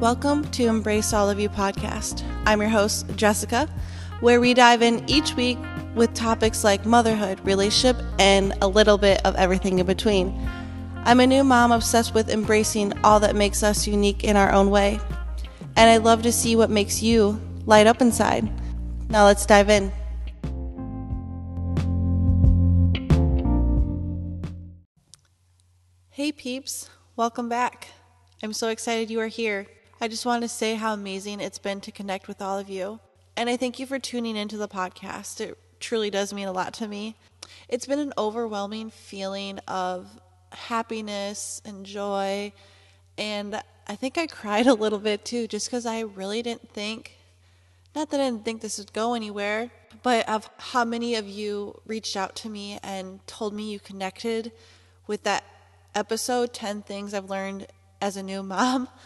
[0.00, 2.24] Welcome to Embrace All of You podcast.
[2.46, 3.68] I'm your host, Jessica,
[4.20, 5.58] where we dive in each week
[5.94, 10.34] with topics like motherhood, relationship, and a little bit of everything in between.
[11.04, 14.70] I'm a new mom obsessed with embracing all that makes us unique in our own
[14.70, 14.98] way.
[15.76, 18.50] And I love to see what makes you light up inside.
[19.10, 19.92] Now let's dive in.
[26.08, 27.88] Hey peeps, welcome back.
[28.42, 29.66] I'm so excited you are here.
[30.02, 33.00] I just want to say how amazing it's been to connect with all of you.
[33.36, 35.42] And I thank you for tuning into the podcast.
[35.42, 37.16] It truly does mean a lot to me.
[37.68, 40.08] It's been an overwhelming feeling of
[40.52, 42.54] happiness and joy.
[43.18, 47.18] And I think I cried a little bit too, just because I really didn't think,
[47.94, 49.70] not that I didn't think this would go anywhere,
[50.02, 54.52] but of how many of you reached out to me and told me you connected
[55.06, 55.44] with that
[55.94, 57.66] episode 10 Things I've Learned
[58.00, 58.88] as a New Mom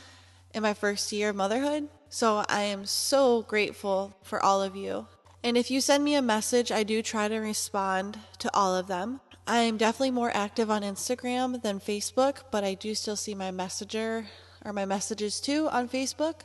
[0.54, 1.88] in my first year of motherhood.
[2.08, 5.06] So I am so grateful for all of you.
[5.42, 8.86] And if you send me a message, I do try to respond to all of
[8.86, 9.20] them.
[9.46, 14.26] I'm definitely more active on Instagram than Facebook, but I do still see my messenger
[14.64, 16.42] or my messages too on Facebook.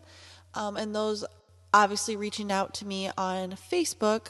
[0.54, 1.24] Um, and those
[1.74, 4.30] obviously reaching out to me on Facebook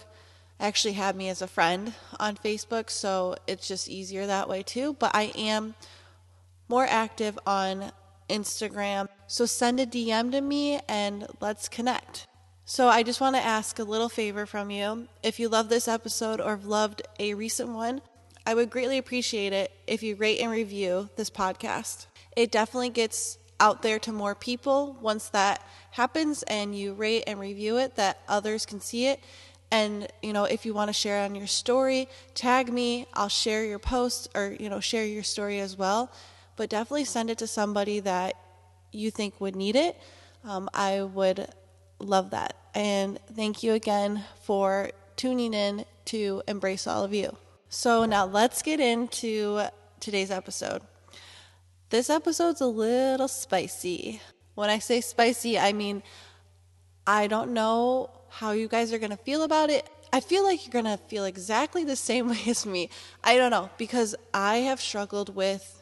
[0.60, 4.94] actually have me as a friend on Facebook, so it's just easier that way too.
[5.00, 5.74] But I am
[6.68, 7.92] more active on
[8.30, 9.08] Instagram.
[9.28, 12.28] So send a DM to me and let's connect.
[12.66, 15.08] So I just want to ask a little favor from you.
[15.24, 18.02] If you love this episode or have loved a recent one,
[18.46, 22.06] I would greatly appreciate it if you rate and review this podcast.
[22.36, 27.40] It definitely gets out there to more people once that happens and you rate and
[27.40, 29.20] review it that others can see it.
[29.72, 33.08] And you know, if you want to share on your story, tag me.
[33.14, 36.12] I'll share your post or you know, share your story as well
[36.60, 38.36] but definitely send it to somebody that
[38.92, 39.98] you think would need it.
[40.44, 41.48] Um, I would
[42.00, 42.54] love that.
[42.76, 47.38] And thank you again for tuning in to Embrace All of You.
[47.70, 49.62] So now let's get into
[50.02, 50.82] today's episode.
[51.92, 54.20] This episode's a little spicy.
[54.56, 56.04] When I say spicy, I mean
[57.08, 59.90] I don't know how you guys are going to feel about it.
[60.12, 62.90] I feel like you're going to feel exactly the same way as me.
[63.24, 65.79] I don't know because I have struggled with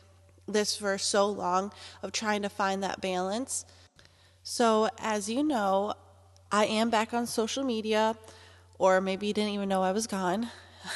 [0.48, 1.72] this for so long
[2.02, 3.66] of trying to find that balance.
[4.44, 5.94] So, as you know,
[6.52, 8.16] I am back on social media,
[8.80, 10.50] or maybe you didn't even know I was gone.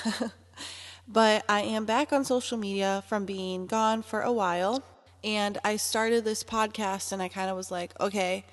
[1.08, 4.84] but I am back on social media from being gone for a while.
[5.24, 8.46] And I started this podcast, and I kind of was like, okay,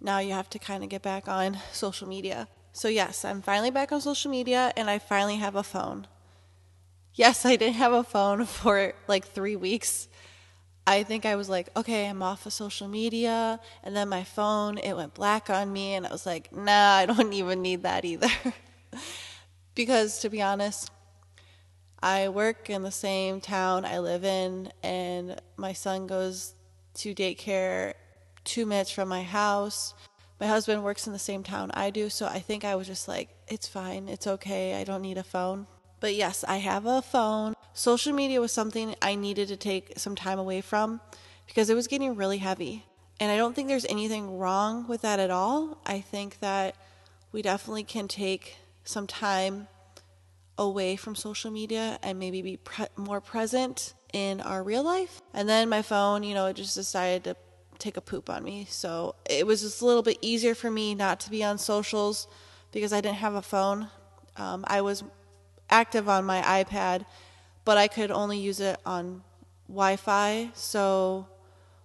[0.00, 2.48] now you have to kind of get back on social media.
[2.72, 6.06] So, yes, I'm finally back on social media, and I finally have a phone.
[7.14, 10.08] Yes, I didn't have a phone for like three weeks
[10.86, 13.58] I think I was like, okay, I'm off of social media.
[13.82, 15.94] And then my phone, it went black on me.
[15.94, 18.28] And I was like, nah, I don't even need that either.
[19.74, 20.90] because to be honest,
[22.02, 26.54] I work in the same town I live in, and my son goes
[26.94, 27.94] to daycare
[28.44, 29.94] two minutes from my house.
[30.38, 33.08] My husband works in the same town I do, so I think I was just
[33.08, 35.66] like, it's fine, it's okay, I don't need a phone.
[36.00, 40.16] But yes, I have a phone social media was something I needed to take some
[40.16, 41.00] time away from
[41.46, 42.86] because it was getting really heavy.
[43.20, 45.78] And I don't think there's anything wrong with that at all.
[45.84, 46.74] I think that
[47.32, 49.68] we definitely can take some time
[50.58, 55.20] away from social media and maybe be pre- more present in our real life.
[55.34, 57.36] And then my phone, you know, it just decided to
[57.78, 58.66] take a poop on me.
[58.70, 62.26] So it was just a little bit easier for me not to be on socials
[62.72, 63.88] because I didn't have a phone.
[64.38, 65.04] Um, I was
[65.80, 67.04] active on my iPad
[67.66, 69.22] but I could only use it on
[69.68, 70.50] Wi Fi.
[70.54, 71.26] So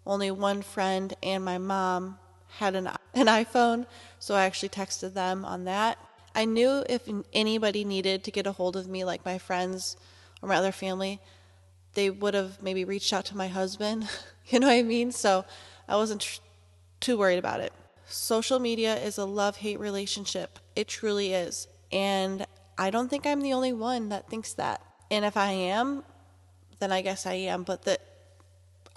[0.05, 2.19] only one friend and my mom
[2.59, 3.87] had an, an iPhone.
[4.19, 5.97] So I actually texted them on that.
[6.33, 9.97] I knew if anybody needed to get a hold of me, like my friends
[10.41, 11.19] or my other family,
[11.95, 14.07] they would have maybe reached out to my husband.
[14.47, 15.11] you know what I mean?
[15.11, 15.45] So
[15.89, 16.41] I wasn't tr-
[16.99, 17.73] too worried about it.
[18.05, 20.59] Social media is a love hate relationship.
[20.75, 21.67] It truly is.
[21.91, 22.45] And
[22.81, 24.81] I don't think I'm the only one that thinks that.
[25.11, 26.03] And if I am,
[26.79, 28.01] then I guess I am, but that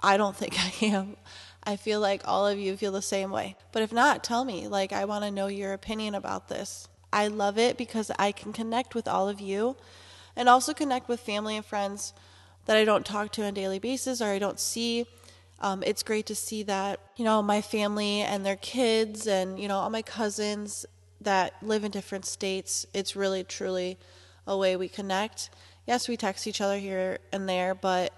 [0.01, 1.17] I don't think I am.
[1.63, 3.55] I feel like all of you feel the same way.
[3.71, 4.67] But if not, tell me.
[4.67, 6.87] Like, I want to know your opinion about this.
[7.13, 9.77] I love it because I can connect with all of you
[10.35, 12.11] and also connect with family and friends
[12.65, 15.05] that I don't talk to on a daily basis or I don't see.
[15.59, 19.67] Um, it's great to see that, you know, my family and their kids and, you
[19.67, 20.87] know, all my cousins
[21.25, 22.85] that live in different states.
[22.93, 23.97] It's really, truly
[24.47, 25.49] a way we connect
[25.85, 28.13] yes, we text each other here and there, but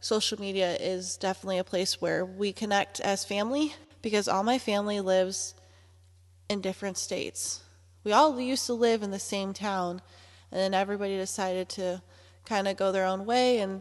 [0.00, 5.00] social media is definitely a place where we connect as family because all my family
[5.00, 5.54] lives
[6.48, 7.60] in different states.
[8.04, 10.02] We all used to live in the same town,
[10.50, 12.02] and then everybody decided to
[12.44, 13.60] kind of go their own way.
[13.60, 13.80] And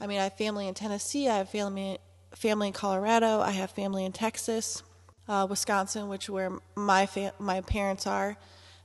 [0.00, 1.98] I mean, I have family in Tennessee, I have family
[2.34, 4.82] family in Colorado, I have family in Texas,
[5.28, 8.36] uh, Wisconsin, which where my fa- my parents are,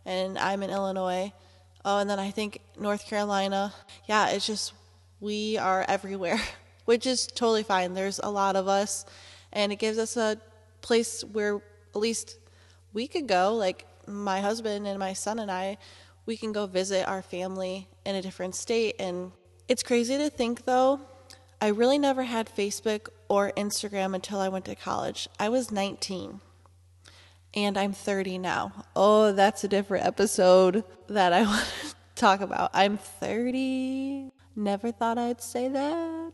[0.05, 1.33] and I'm in Illinois.
[1.85, 3.73] Oh, and then I think North Carolina.
[4.07, 4.73] Yeah, it's just
[5.19, 6.39] we are everywhere,
[6.85, 7.93] which is totally fine.
[7.93, 9.05] There's a lot of us,
[9.51, 10.37] and it gives us a
[10.81, 11.61] place where
[11.93, 12.37] at least
[12.93, 13.55] we could go.
[13.55, 15.77] Like my husband and my son and I,
[16.25, 18.95] we can go visit our family in a different state.
[18.99, 19.31] And
[19.67, 20.99] it's crazy to think though,
[21.61, 25.29] I really never had Facebook or Instagram until I went to college.
[25.39, 26.41] I was 19
[27.53, 28.85] and I'm 30 now.
[28.95, 32.71] Oh, that's a different episode that I want to talk about.
[32.73, 34.31] I'm 30.
[34.55, 36.31] Never thought I'd say that,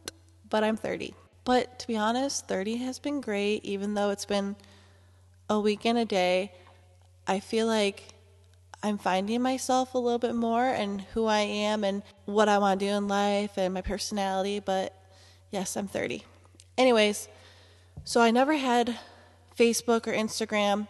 [0.49, 1.13] but I'm 30.
[1.43, 4.55] But to be honest, 30 has been great, even though it's been
[5.49, 6.51] a week and a day.
[7.27, 8.15] I feel like
[8.81, 12.79] I'm finding myself a little bit more and who I am and what I want
[12.79, 14.59] to do in life and my personality.
[14.59, 14.95] But
[15.51, 16.23] yes, I'm 30.
[16.77, 17.27] Anyways,
[18.03, 18.97] so I never had
[19.57, 20.87] Facebook or Instagram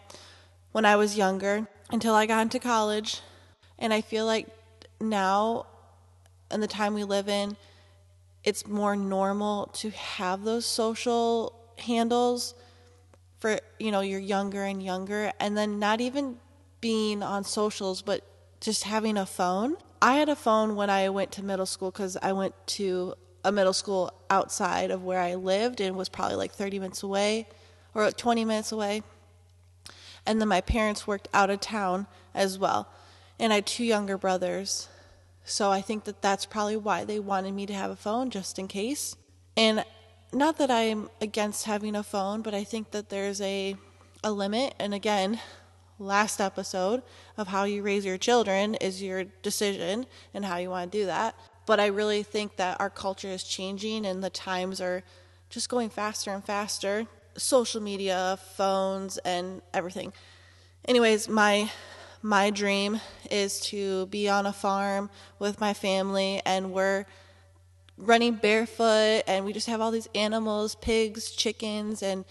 [0.72, 3.20] when I was younger until I got into college.
[3.78, 4.48] And I feel like
[5.00, 5.66] now,
[6.50, 7.56] in the time we live in,
[8.42, 12.54] it's more normal to have those social handles
[13.38, 15.32] for, you know, you're younger and younger.
[15.38, 16.36] And then not even
[16.80, 18.22] being on socials, but
[18.60, 19.76] just having a phone.
[20.00, 23.14] I had a phone when I went to middle school because I went to
[23.46, 27.46] a middle school outside of where I lived and was probably like 30 minutes away
[27.94, 29.02] or 20 minutes away.
[30.26, 32.88] And then my parents worked out of town as well.
[33.38, 34.88] And I had two younger brothers.
[35.44, 38.58] So I think that that's probably why they wanted me to have a phone just
[38.58, 39.14] in case.
[39.56, 39.84] And
[40.32, 43.76] not that I'm against having a phone, but I think that there's a
[44.24, 45.38] a limit and again,
[46.00, 47.02] last episode
[47.36, 50.04] of how you raise your children is your decision
[50.34, 51.34] and how you want to do that.
[51.66, 55.02] But I really think that our culture is changing and the times are
[55.50, 57.06] just going faster and faster.
[57.36, 60.12] Social media, phones, and everything.
[60.86, 61.70] Anyways, my
[62.22, 67.04] my dream is to be on a farm with my family and we're
[67.98, 72.24] running barefoot and we just have all these animals, pigs, chickens and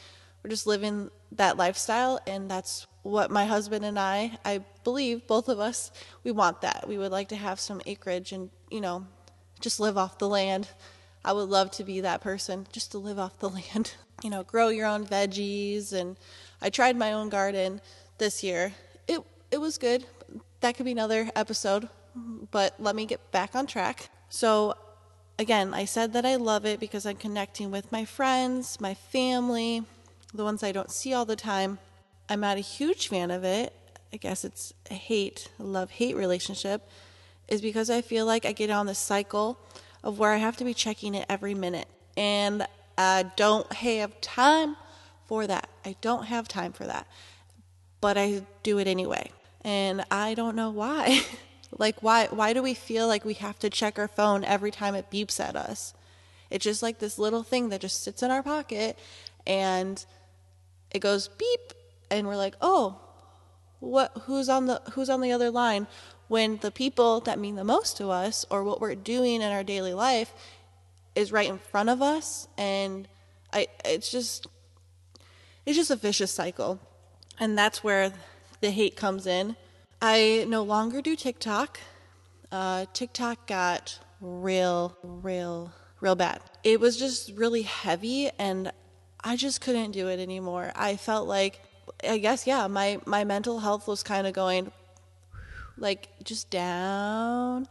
[0.44, 5.48] we're just living that lifestyle and that's what my husband and I, I believe both
[5.48, 5.92] of us,
[6.24, 6.86] we want that.
[6.88, 9.06] We would like to have some acreage and, you know,
[9.66, 10.68] just live off the land.
[11.24, 13.96] I would love to be that person, just to live off the land.
[14.22, 16.18] You know, grow your own veggies and
[16.62, 17.82] I tried my own garden
[18.20, 18.74] this year.
[19.08, 20.06] It it was good.
[20.60, 21.90] That could be another episode,
[22.52, 24.10] but let me get back on track.
[24.30, 24.76] So
[25.40, 29.84] again, I said that I love it because I'm connecting with my friends, my family,
[30.32, 31.80] the ones I don't see all the time.
[32.30, 33.74] I'm not a huge fan of it.
[34.14, 36.88] I guess it's a hate, love hate relationship,
[37.48, 39.60] is because I feel like I get on this cycle
[40.04, 41.88] of where I have to be checking it every minute.
[42.16, 42.66] And
[42.98, 44.78] I don't have time
[45.26, 45.70] for that.
[45.84, 47.08] I don't have time for that.
[48.02, 49.32] But I do it anyway.
[49.62, 51.22] And I don't know why.
[51.78, 54.96] like why why do we feel like we have to check our phone every time
[54.96, 55.94] it beeps at us?
[56.50, 58.98] It's just like this little thing that just sits in our pocket
[59.48, 60.04] and
[60.92, 61.74] it goes beep
[62.12, 63.00] and we're like, "Oh,
[63.80, 65.88] what who's on the who's on the other line?"
[66.28, 69.64] When the people that mean the most to us or what we're doing in our
[69.64, 70.34] daily life
[71.14, 73.08] is right in front of us and
[73.54, 74.48] I it's just
[75.66, 76.80] it's just a vicious cycle.
[77.40, 78.14] And that's where
[78.62, 79.56] the hate comes in.
[80.02, 81.80] I no longer do TikTok.
[82.52, 86.42] Uh, TikTok got real, real, real bad.
[86.64, 88.72] It was just really heavy, and
[89.24, 90.72] I just couldn't do it anymore.
[90.76, 91.62] I felt like,
[92.08, 94.72] I guess, yeah, my my mental health was kind of going
[95.78, 97.68] like just down,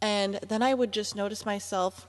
[0.00, 2.08] and then I would just notice myself.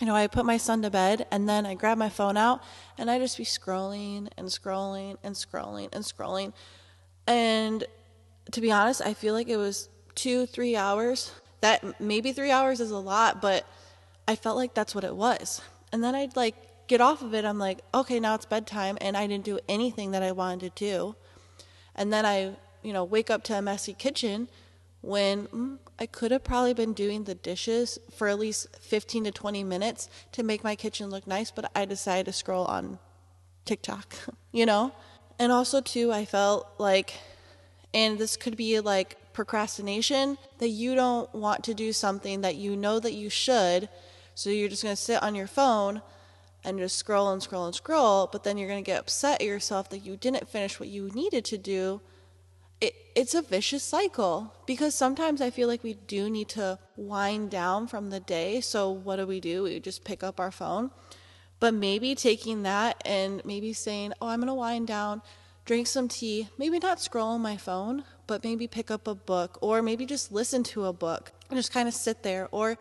[0.00, 2.62] You know, I put my son to bed and then I grab my phone out
[2.96, 6.52] and I just be scrolling and scrolling and scrolling and scrolling.
[7.26, 7.84] And
[8.52, 11.32] to be honest, I feel like it was two, three hours.
[11.62, 13.66] That maybe three hours is a lot, but
[14.28, 15.60] I felt like that's what it was.
[15.92, 16.54] And then I'd like
[16.88, 17.44] get off of it.
[17.44, 20.84] I'm like, okay, now it's bedtime, and I didn't do anything that I wanted to
[20.84, 21.14] do.
[21.94, 22.56] And then I,
[22.88, 24.48] you know, wake up to a messy kitchen
[25.02, 29.30] when mm, I could have probably been doing the dishes for at least 15 to
[29.30, 32.98] 20 minutes to make my kitchen look nice, but I decided to scroll on
[33.66, 34.16] TikTok,
[34.52, 34.92] you know?
[35.38, 37.12] And also, too, I felt like
[37.92, 42.74] and this could be like procrastination that you don't want to do something that you
[42.74, 43.88] know that you should.
[44.34, 46.02] So you're just going to sit on your phone
[46.64, 49.46] and just scroll and scroll and scroll, but then you're going to get upset at
[49.46, 52.00] yourself that you didn't finish what you needed to do.
[52.80, 57.50] It, it's a vicious cycle because sometimes I feel like we do need to wind
[57.50, 58.60] down from the day.
[58.60, 59.64] So, what do we do?
[59.64, 60.90] We just pick up our phone.
[61.60, 65.22] But maybe taking that and maybe saying, Oh, I'm going to wind down,
[65.64, 69.58] drink some tea, maybe not scroll on my phone, but maybe pick up a book
[69.60, 72.78] or maybe just listen to a book and just kind of sit there or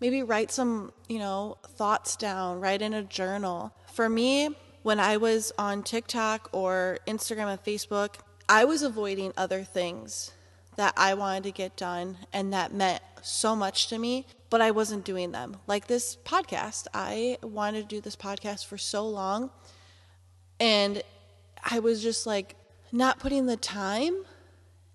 [0.00, 3.72] maybe write some, you know, thoughts down, write in a journal.
[3.92, 4.50] For me,
[4.82, 8.16] when I was on TikTok or Instagram and Facebook,
[8.50, 10.32] I was avoiding other things
[10.74, 14.72] that I wanted to get done and that meant so much to me, but I
[14.72, 15.58] wasn't doing them.
[15.68, 19.50] Like this podcast, I wanted to do this podcast for so long
[20.58, 21.00] and
[21.62, 22.56] I was just like
[22.90, 24.24] not putting the time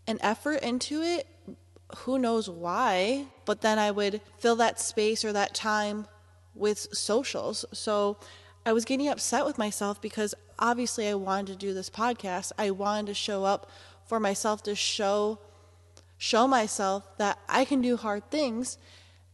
[0.06, 1.26] and effort into it
[2.00, 6.08] who knows why, but then I would fill that space or that time
[6.56, 7.64] with socials.
[7.72, 8.18] So
[8.66, 12.52] I was getting upset with myself because obviously I wanted to do this podcast.
[12.58, 13.70] I wanted to show up
[14.06, 15.40] for myself to show
[16.18, 18.78] show myself that I can do hard things.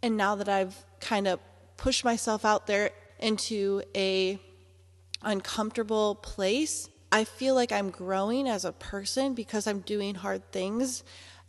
[0.01, 1.39] And now that I've kind of
[1.77, 4.39] pushed myself out there into a
[5.21, 11.03] uncomfortable place, I feel like I'm growing as a person because I'm doing hard things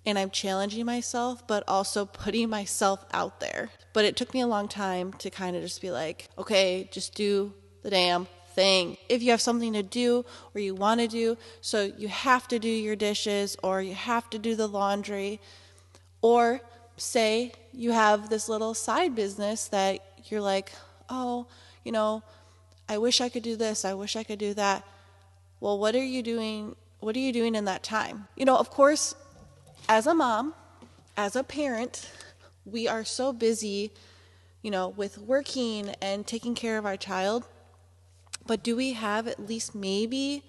[0.05, 3.71] and I'm challenging myself, but also putting myself out there.
[3.93, 7.15] But it took me a long time to kind of just be like, okay, just
[7.15, 8.97] do the damn thing.
[9.09, 12.59] If you have something to do or you want to do, so you have to
[12.59, 15.41] do your dishes or you have to do the laundry,
[16.21, 16.61] or
[16.97, 20.73] say you have this little side business that you're like,
[21.09, 21.47] oh,
[21.85, 22.23] you know,
[22.89, 24.85] I wish I could do this, I wish I could do that.
[25.61, 26.77] Well, what are you doing?
[27.01, 28.29] What are you doing in that time?
[28.37, 29.15] You know, of course,
[29.89, 30.55] as a mom,
[31.17, 32.09] as a parent,
[32.65, 33.93] we are so busy,
[34.63, 37.47] you know, with working and taking care of our child.
[38.47, 40.43] But do we have at least maybe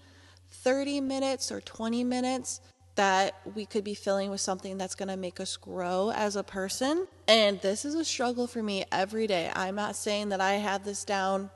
[0.50, 2.62] 30 minutes or 20 minutes
[2.96, 6.44] that we could be filling with something that's going to make us grow as a
[6.44, 7.08] person?
[7.28, 9.52] And this is a struggle for me every day.
[9.56, 11.50] I'm not saying that I have this down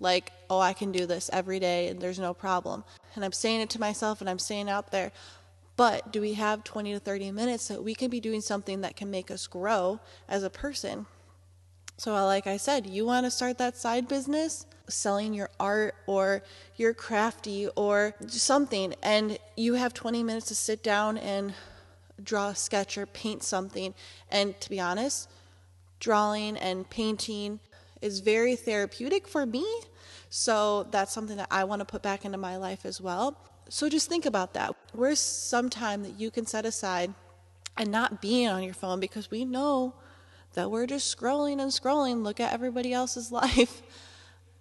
[0.00, 2.84] like, oh, I can do this every day and there's no problem.
[3.14, 5.12] And I'm saying it to myself and I'm saying out there,
[5.76, 8.96] but do we have 20 to 30 minutes that we can be doing something that
[8.96, 11.06] can make us grow as a person?
[11.96, 16.42] So, like I said, you want to start that side business, selling your art or
[16.76, 21.54] your crafty or something, and you have 20 minutes to sit down and
[22.22, 23.94] draw a sketch or paint something.
[24.30, 25.30] And to be honest,
[26.00, 27.60] drawing and painting
[28.00, 29.66] is very therapeutic for me.
[30.30, 33.36] So, that's something that I want to put back into my life as well.
[33.70, 34.74] So just think about that.
[34.92, 37.12] Where's some time that you can set aside
[37.76, 39.94] and not being on your phone because we know
[40.54, 43.82] that we're just scrolling and scrolling, look at everybody else's life.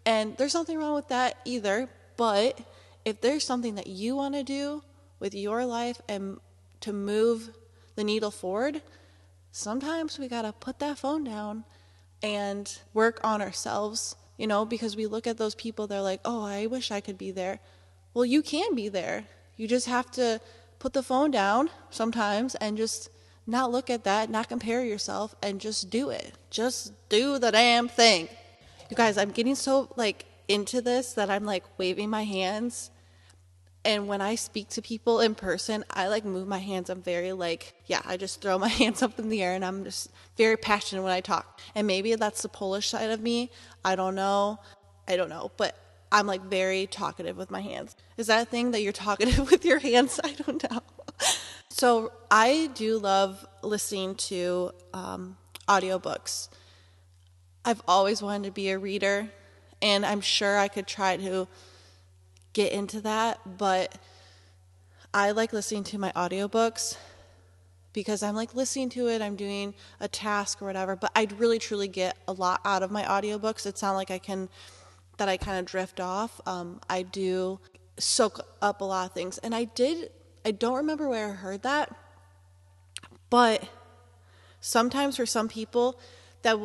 [0.07, 1.89] And there's nothing wrong with that either.
[2.15, 2.61] But
[3.03, 4.81] if there's something that you want to do
[5.19, 6.39] with your life and
[6.79, 7.49] to move
[7.95, 8.81] the needle forward,
[9.51, 11.65] sometimes we got to put that phone down
[12.23, 16.41] and work on ourselves, you know, because we look at those people, they're like, oh,
[16.41, 17.59] I wish I could be there.
[18.13, 19.25] Well, you can be there.
[19.57, 20.39] You just have to
[20.79, 23.09] put the phone down sometimes and just
[23.45, 26.33] not look at that, not compare yourself, and just do it.
[26.49, 28.29] Just do the damn thing.
[28.89, 32.91] You guys, I'm getting so like into this that I'm like waving my hands.
[33.83, 36.89] And when I speak to people in person, I like move my hands.
[36.89, 39.83] I'm very like, yeah, I just throw my hands up in the air and I'm
[39.83, 41.59] just very passionate when I talk.
[41.75, 43.51] And maybe that's the Polish side of me.
[43.83, 44.59] I don't know.
[45.07, 45.51] I don't know.
[45.57, 45.75] But
[46.11, 47.95] I'm like very talkative with my hands.
[48.17, 50.19] Is that a thing that you're talkative with your hands?
[50.23, 50.81] I don't know.
[51.69, 56.49] So I do love listening to um, audiobooks.
[57.67, 59.27] I've always wanted to be a reader,
[59.81, 61.49] and I'm sure I could try to
[62.53, 63.93] get into that, but
[65.13, 66.95] I like listening to my audiobooks
[67.91, 71.59] because I'm like listening to it, I'm doing a task or whatever, but I'd really
[71.59, 73.65] truly get a lot out of my audiobooks.
[73.65, 74.47] It's not like I can
[75.17, 77.59] that I kind of drift off, um, I do
[77.99, 79.39] soak up a lot of things.
[79.39, 80.11] And I did,
[80.45, 81.93] I don't remember where I heard that,
[83.29, 83.67] but
[84.61, 85.99] sometimes for some people,
[86.43, 86.57] that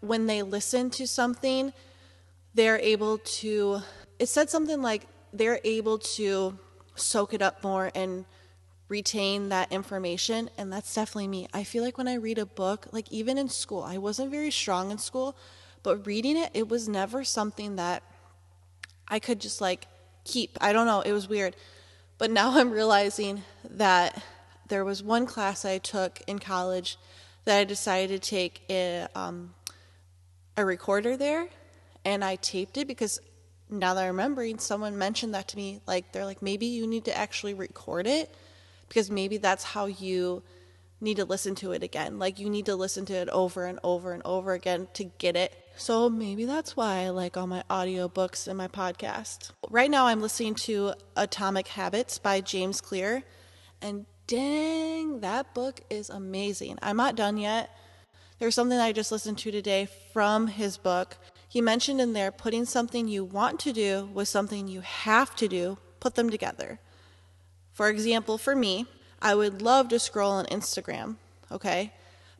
[0.00, 1.72] when they listen to something,
[2.54, 3.82] they're able to,
[4.18, 6.58] it said something like they're able to
[6.94, 8.24] soak it up more and
[8.88, 11.46] retain that information and that's definitely me.
[11.54, 14.50] I feel like when I read a book, like even in school, I wasn't very
[14.50, 15.36] strong in school,
[15.82, 18.02] but reading it, it was never something that
[19.06, 19.86] I could just like
[20.24, 20.58] keep.
[20.60, 21.56] I don't know, it was weird.
[22.18, 24.22] But now I'm realizing that
[24.68, 26.98] there was one class I took in college
[27.44, 29.54] that I decided to take a, um,
[30.56, 31.48] a recorder there.
[32.04, 33.20] and I taped it because
[33.68, 35.80] now that I'm remembering, someone mentioned that to me.
[35.86, 38.34] Like, they're like, maybe you need to actually record it
[38.88, 40.42] because maybe that's how you
[41.00, 42.18] need to listen to it again.
[42.18, 45.36] Like, you need to listen to it over and over and over again to get
[45.36, 45.54] it.
[45.76, 49.50] So maybe that's why I like all my audiobooks and my podcast.
[49.70, 53.22] Right now, I'm listening to Atomic Habits by James Clear.
[53.80, 56.78] And dang, that book is amazing.
[56.82, 57.70] I'm not done yet.
[58.40, 61.18] There's something I just listened to today from his book
[61.50, 65.48] he mentioned in there putting something you want to do with something you have to
[65.48, 66.78] do, put them together.
[67.72, 68.86] For example, for me,
[69.20, 71.16] I would love to scroll on Instagram,
[71.50, 71.92] okay?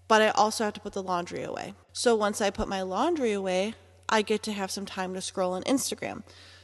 [0.06, 1.74] But I also have to put the laundry away.
[1.92, 3.74] So once I put my laundry away,
[4.08, 6.22] I get to have some time to scroll on Instagram.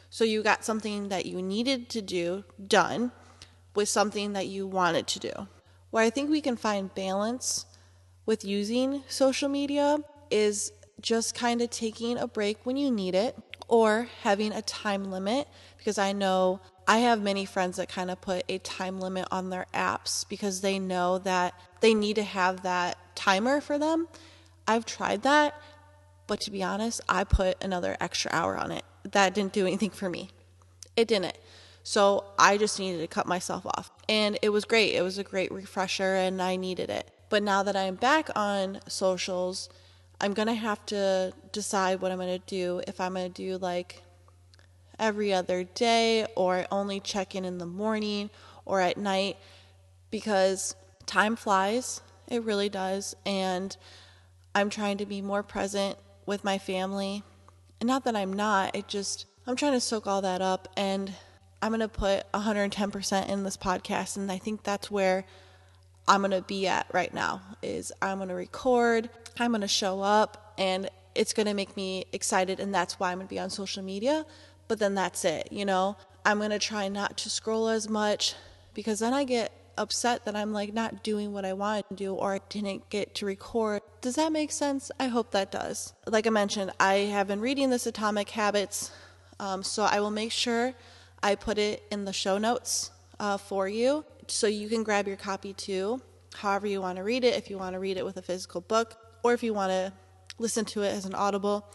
[0.09, 3.11] So you got something that you needed to do done
[3.75, 5.49] with something that you wanted to do.
[5.91, 7.67] Where I think we can find balance
[8.27, 9.99] with using social media
[10.31, 13.37] is just kind of taking a break when you need it
[13.69, 18.21] or having a time limit because I know I have many friends that kind of
[18.21, 22.63] put a time limit on their apps because they know that they need to have
[22.63, 24.09] that timer for them.
[24.69, 25.61] I've tried that,
[26.27, 28.85] but to be honest, I put another extra hour on it.
[29.05, 30.31] That didn't do anything for me.
[30.97, 31.37] It didn't.
[31.83, 33.91] So I just needed to cut myself off.
[34.09, 34.95] And it was great.
[34.95, 37.09] It was a great refresher and I needed it.
[37.29, 39.69] But now that I'm back on socials,
[40.21, 42.83] I'm going to have to decide what I'm going to do.
[42.87, 44.03] If I'm going to do like
[44.99, 48.31] every other day or only check in in the morning
[48.65, 49.37] or at night
[50.11, 50.75] because
[51.07, 52.01] time flies.
[52.29, 53.15] It really does.
[53.25, 53.77] And
[54.55, 57.23] I'm trying to be more present with my family.
[57.81, 60.69] And not that I'm not, it just, I'm trying to soak all that up.
[60.77, 61.13] And
[61.63, 64.17] I'm going to put 110% in this podcast.
[64.17, 65.25] And I think that's where
[66.09, 69.69] I'm going to be at right now is I'm going to record, I'm going to
[69.69, 73.35] show up and it's going to make me excited and that's why I'm going to
[73.35, 74.25] be on social media,
[74.69, 75.97] but then that's it, you know.
[76.25, 78.35] I'm going to try not to scroll as much
[78.75, 82.15] because then I get upset that I'm like not doing what I wanted to do
[82.15, 83.83] or I didn't get to record.
[84.01, 84.91] Does that make sense?
[84.99, 85.93] I hope that does.
[86.07, 88.91] Like I mentioned, I have been reading this Atomic Habits,
[89.39, 90.75] um, so I will make sure
[91.23, 95.17] I put it in the show notes uh, for you so you can grab your
[95.17, 96.01] copy too,
[96.35, 98.61] however you want to read it, if you want to read it with a physical
[98.61, 99.93] book or if you want to
[100.39, 101.67] listen to it as an audible.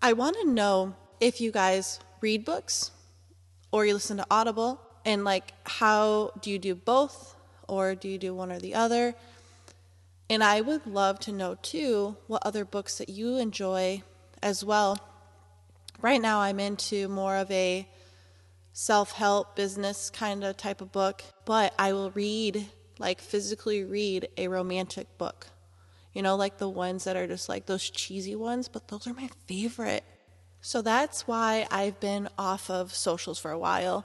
[0.00, 2.90] I want to know if you guys read books
[3.72, 7.34] or you listen to Audible and like how do you do both
[7.66, 9.14] or do you do one or the other?
[10.30, 14.02] And I would love to know too what other books that you enjoy
[14.42, 14.98] as well.
[16.00, 17.88] Right now, I'm into more of a
[18.72, 22.66] self help business kind of type of book, but I will read,
[22.98, 25.48] like physically read, a romantic book.
[26.12, 29.14] You know, like the ones that are just like those cheesy ones, but those are
[29.14, 30.04] my favorite.
[30.60, 34.04] So that's why I've been off of socials for a while.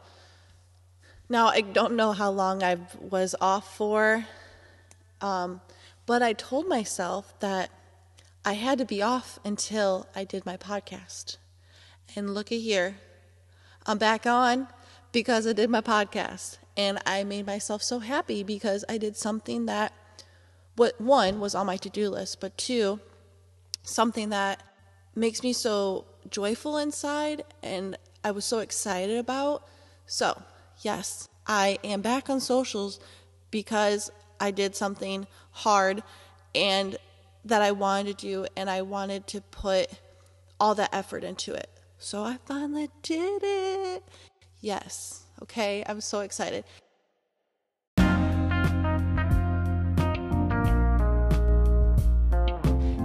[1.30, 4.26] Now, I don't know how long I was off for,
[5.21, 5.62] um,
[6.06, 7.69] but I told myself that
[8.45, 11.38] I had to be off until I did my podcast.
[12.15, 12.97] And look at here,
[13.86, 14.67] I'm back on
[15.12, 16.58] because I did my podcast.
[16.76, 19.93] And I made myself so happy because I did something that,
[20.76, 23.00] what one was on my to do list, but two,
[23.84, 24.63] something that
[25.13, 29.67] makes me so joyful inside and I was so excited about.
[30.08, 30.41] So,
[30.82, 33.00] yes, I am back on socials
[33.52, 36.02] because I did something hard
[36.56, 36.98] and
[37.46, 39.89] that I wanted to do, and I wanted to put
[40.60, 41.69] all that effort into it.
[42.04, 44.04] So I finally did it.
[44.60, 45.24] Yes.
[45.42, 45.86] Okay.
[45.88, 46.66] I'm so excited.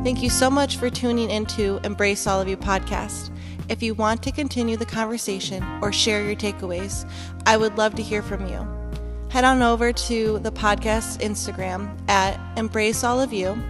[0.03, 3.31] Thank you so much for tuning into Embrace All of You podcast.
[3.69, 7.09] If you want to continue the conversation or share your takeaways,
[7.47, 8.67] I would love to hear from you.
[9.31, 13.63] Head on over to the podcast's Instagram at Embrace All of You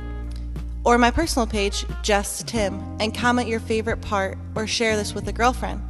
[0.89, 5.29] or my personal page, Jess Stimm, and comment your favorite part or share this with
[5.29, 5.83] a girlfriend.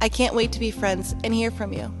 [0.00, 1.92] I can't wait to be friends and hear from you.